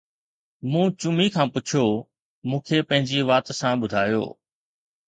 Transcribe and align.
مون 0.71 0.87
چمي 0.99 1.27
کان 1.35 1.47
پڇيو، 1.53 1.85
مون 2.47 2.59
کي 2.67 2.77
پنهنجي 2.87 3.19
وات 3.29 3.45
سان 3.59 3.73
ٻڌايو 3.81 4.25